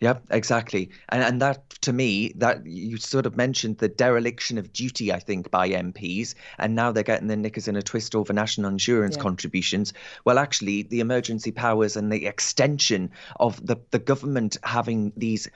Yeah, 0.00 0.18
exactly. 0.30 0.90
And 1.08 1.22
and 1.22 1.40
that 1.40 1.70
to 1.80 1.92
me, 1.92 2.32
that 2.36 2.66
you 2.66 2.98
sort 2.98 3.24
of 3.24 3.34
mentioned 3.34 3.78
the 3.78 3.88
dereliction 3.88 4.58
of 4.58 4.72
duty, 4.72 5.10
I 5.10 5.18
think, 5.20 5.50
by 5.50 5.70
MPs, 5.70 6.34
and 6.58 6.74
now 6.74 6.92
they're 6.92 7.02
getting 7.02 7.28
their 7.28 7.36
knickers 7.38 7.66
in 7.66 7.76
a 7.76 7.82
twist 7.82 8.14
over 8.14 8.34
national 8.34 8.70
insurance 8.70 9.16
yeah. 9.16 9.22
contributions. 9.22 9.94
Well, 10.26 10.38
actually, 10.38 10.82
the 10.82 11.00
emergency 11.00 11.50
powers 11.50 11.96
and 11.96 12.12
the 12.12 12.26
extension 12.26 13.10
of 13.40 13.64
the, 13.66 13.76
the 13.90 13.98
government 13.98 14.58
having 14.62 15.14
these 15.16 15.48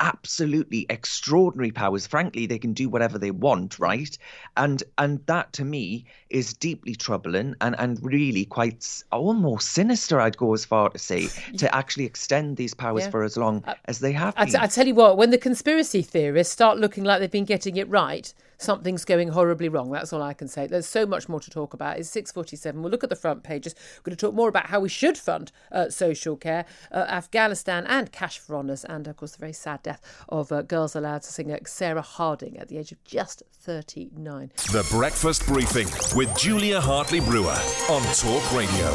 absolutely 0.00 0.86
extraordinary 0.88 1.70
powers. 1.70 2.06
Frankly, 2.06 2.46
they 2.46 2.58
can 2.58 2.72
do 2.72 2.88
whatever 2.88 3.18
they 3.18 3.30
want, 3.30 3.78
right? 3.78 4.16
And 4.56 4.82
and 4.96 5.24
that 5.26 5.52
to 5.54 5.64
me 5.64 6.04
is 6.30 6.54
deeply 6.54 6.94
troubling 6.94 7.54
and 7.60 7.74
and 7.78 7.98
really 8.02 8.44
quite 8.44 9.02
almost 9.12 9.72
sinister. 9.72 10.20
I'd 10.20 10.36
go 10.36 10.54
as 10.54 10.64
far 10.64 10.90
to 10.90 10.98
say 10.98 11.28
to 11.56 11.74
actually 11.74 12.04
extend 12.04 12.56
these 12.56 12.74
powers 12.74 13.04
yeah. 13.04 13.10
for 13.10 13.24
as 13.24 13.36
long 13.36 13.64
uh, 13.66 13.74
as 13.86 14.00
they 14.00 14.12
have. 14.12 14.34
I, 14.36 14.50
I 14.58 14.66
tell 14.66 14.86
you 14.86 14.94
what, 14.94 15.16
when 15.16 15.30
the 15.30 15.38
conspiracy 15.38 16.02
theorists 16.02 16.52
start 16.52 16.78
looking 16.78 17.04
like 17.04 17.20
they've 17.20 17.30
been 17.30 17.44
getting 17.44 17.76
it 17.76 17.88
right 17.88 18.32
something's 18.58 19.04
going 19.04 19.28
horribly 19.28 19.68
wrong. 19.68 19.90
That's 19.90 20.12
all 20.12 20.22
I 20.22 20.34
can 20.34 20.48
say. 20.48 20.66
There's 20.66 20.86
so 20.86 21.06
much 21.06 21.28
more 21.28 21.40
to 21.40 21.50
talk 21.50 21.72
about. 21.72 21.98
It's 21.98 22.10
6.47. 22.10 22.74
We'll 22.74 22.90
look 22.90 23.04
at 23.04 23.10
the 23.10 23.16
front 23.16 23.42
pages. 23.42 23.74
We're 23.98 24.10
going 24.10 24.16
to 24.16 24.26
talk 24.26 24.34
more 24.34 24.48
about 24.48 24.66
how 24.66 24.80
we 24.80 24.88
should 24.88 25.16
fund 25.16 25.52
uh, 25.72 25.88
social 25.90 26.36
care, 26.36 26.66
uh, 26.92 27.06
Afghanistan 27.08 27.86
and 27.86 28.12
cash 28.12 28.38
for 28.38 28.56
honours, 28.56 28.84
and 28.84 29.06
of 29.06 29.16
course 29.16 29.32
the 29.32 29.38
very 29.38 29.52
sad 29.52 29.82
death 29.88 30.24
of 30.28 30.52
uh, 30.52 30.60
Girls 30.62 30.94
Aloud 30.94 31.22
to 31.22 31.32
singer 31.32 31.58
Sarah 31.64 32.02
Harding 32.02 32.58
at 32.58 32.68
the 32.68 32.76
age 32.76 32.92
of 32.92 33.02
just 33.04 33.42
39. 33.52 34.52
The 34.72 34.86
Breakfast 34.90 35.46
Briefing 35.46 35.88
with 36.14 36.36
Julia 36.36 36.78
Hartley 36.80 37.20
Brewer 37.20 37.58
on 37.88 38.02
Talk 38.14 38.44
Radio. 38.52 38.88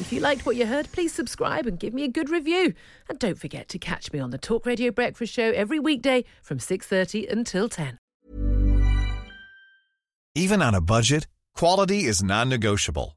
If 0.00 0.12
you 0.12 0.18
liked 0.20 0.46
what 0.46 0.56
you 0.56 0.66
heard, 0.66 0.90
please 0.90 1.12
subscribe 1.12 1.66
and 1.66 1.78
give 1.78 1.94
me 1.94 2.02
a 2.02 2.08
good 2.08 2.28
review. 2.28 2.74
And 3.08 3.18
don't 3.20 3.38
forget 3.38 3.68
to 3.68 3.78
catch 3.78 4.12
me 4.12 4.18
on 4.18 4.30
the 4.30 4.38
Talk 4.38 4.66
Radio 4.66 4.90
Breakfast 4.90 5.32
Show 5.32 5.52
every 5.52 5.78
weekday 5.78 6.24
from 6.42 6.58
6:30 6.58 7.30
until 7.30 7.68
10. 7.68 7.98
Even 10.34 10.62
on 10.62 10.74
a 10.74 10.80
budget, 10.80 11.26
quality 11.54 12.04
is 12.04 12.22
non-negotiable. 12.22 13.16